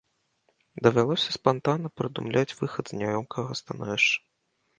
[0.87, 4.19] Давялося спантанна прыдумляць выхад з няёмкага становішча.